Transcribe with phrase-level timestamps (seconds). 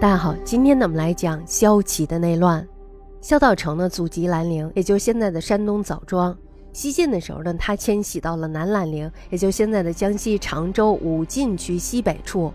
[0.00, 2.66] 大家好，今天呢我们来讲萧齐的内乱。
[3.20, 6.34] 萧道成呢祖籍兰陵，也就是现在的山东枣庄。
[6.72, 12.50] 西晋的时候呢，他迁徙到了南兰陵，也就是现在的江西常州武进区西北处。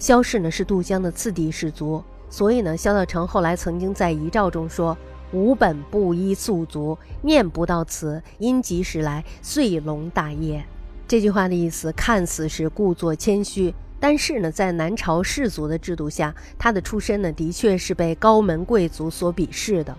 [0.00, 4.98] 萧氏呢是渡江的次第氏族，所以呢萧道成后来曾经在遗诏中说
[5.32, 10.64] ：“吾本布衣素族，念不到此，因及时来，遂隆大业。”
[11.06, 13.72] 这句话的意思看似是故作谦虚。
[14.00, 19.94] 但是呢，在南朝士族的制度下，他的出身呢，的确是被高门贵族所鄙视的。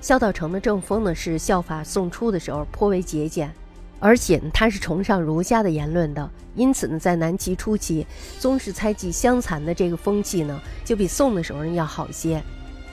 [0.00, 3.50] 萧道成的政风呢，是效法宋初的时候颇为节俭，
[3.98, 6.30] 而且，他是崇尚儒家的言论的。
[6.54, 8.06] 因此呢，在南齐初期，
[8.38, 12.42] 宗室猜忌相残的这个风气呢，就比宋的时候要好些。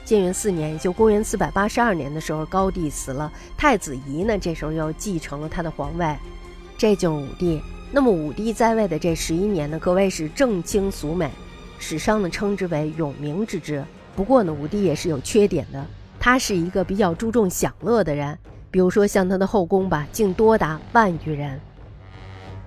[0.04, 6.16] 建元四年，就公元四百八十二年的时候，高帝死了，太子仪呢，这时候又继承了他的皇位，
[6.78, 7.62] 这就是武帝。
[7.94, 11.30] 那么武帝在位的这十一年呢，可谓是正清俗美，
[11.78, 13.84] 史上呢称之为永明之治。
[14.16, 15.86] 不过呢，武帝也是有缺点的，
[16.18, 18.36] 他是一个比较注重享乐的人。
[18.70, 21.60] 比如说像他的后宫吧，竟多达万余人。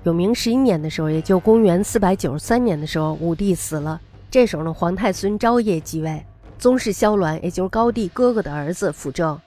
[0.04, 4.00] 永明十一年的时候，也就公元四百九十三年的时候，武帝死了。
[4.30, 6.24] 这时候呢，皇太孙昭烨继位，
[6.60, 9.40] 宗室萧鸾，也就是高帝哥哥的儿子辅政。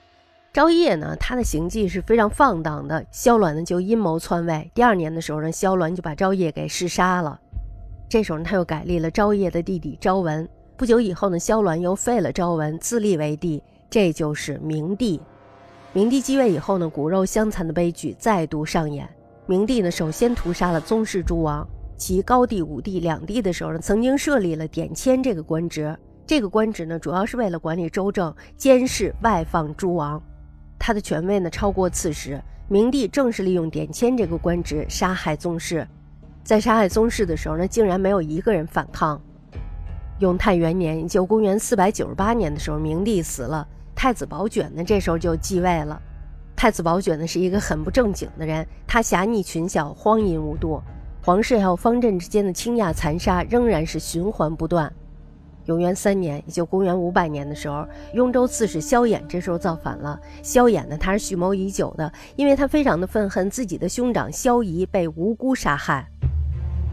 [0.51, 3.05] 昭烨呢，他的行迹是非常放荡的。
[3.11, 4.71] 萧鸾呢，就阴谋篡位。
[4.73, 7.39] 第二年的时候呢，萧鸾就把昭烨给弑杀了。
[8.09, 10.47] 这时候呢，他又改立了昭烨的弟弟昭文。
[10.75, 13.61] 不久以后呢，萧鸾又废了昭文，自立为帝，
[13.91, 15.21] 这就是明帝。
[15.93, 19.07] 明帝继位以后呢，骨肉相残的悲剧再度上演。
[19.45, 21.67] 明帝呢，首先屠杀了宗室诸王。
[21.95, 25.95] 其高帝、武帝两帝的时候呢，曾经设立了典签这个官职。
[26.25, 30.21] 这个官职呢，主要是为了管理州政、监视外放诸王。
[30.79, 35.85] 他的权位呢超过刺史，明帝正是利用典签这个官职杀害宗室，
[36.43, 39.21] 在杀害宗室的时候呢，竟然没有一个人反抗。
[40.19, 46.01] 永泰元年，就公元四百九十八年的时候，明帝死了，太子宝卷呢这时候就继位了。
[46.55, 50.81] 太子宝卷呢是一个很不正经的人，他狭逆群小，荒淫无度，
[51.23, 54.91] 皇室还有方阵之间的倾轧残杀仍然是循环不断。
[55.69, 60.19] 永元三年，也就公元五百年的时候，雍州刺史萧衍这时候造反了。
[60.41, 66.09] 萧衍呢，他是蓄谋已久的，因为他非常的愤恨自己的兄长萧仪被无辜杀害，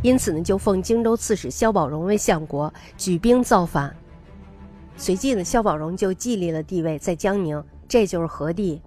[0.03, 3.97] 因此呢，就奉荆州刺史萧宝荣为相国，举兵造反。
[4.95, 8.83] 随即呢，萧宝荣就继立了帝位，在江宁，这就是何帝。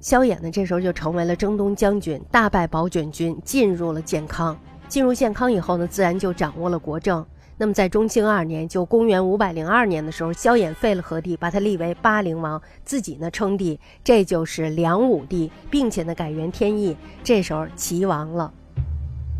[0.00, 4.58] 萧衍呢，这时候就成为了征东将军，大败宝卷军，进入了建康。
[4.88, 7.22] 进入建康以后呢，自然就掌握了国政。
[7.60, 16.96] 那么，在中兴二年，就公元五百零二年的时候，萧衍废了何帝，把他立为巴陵王，自己呢称帝，这就是梁武帝，并且呢改元天意。
[17.24, 18.52] 这时候齐王了。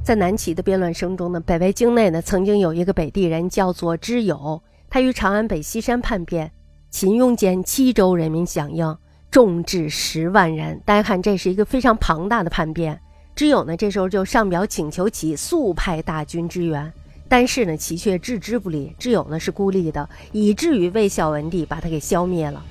[0.03, 6.51] 在南齐的变乱声中呢，北魏境内呢曾经有一个北地人叫做知友，他于长安北西山叛变，
[6.91, 8.99] 秦雍间七州人民响应，
[9.31, 10.83] 众至十万人。
[10.85, 13.01] 大家看，这是一个非常庞大的叛变。
[13.37, 16.93] 知友呢这时候就上表请求齐速派大军支援。
[17.29, 18.95] 但是呢，齐却置之不理。
[18.99, 22.63] 挚友呢是孤立的，以至于魏孝文帝把他给消灭了。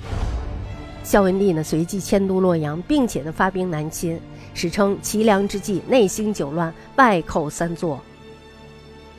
[1.03, 4.19] 孝文帝呢随即迁都洛阳，并且呢发兵南侵，
[4.53, 8.01] 史称齐梁之际，内兴九乱，外寇三座。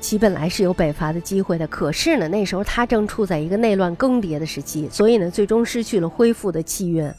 [0.00, 7.10] 齐本来是有北伐的机会的，可是呢那时候他正处在一个内乱更迭的时期，所以呢最终失去了恢复的气运。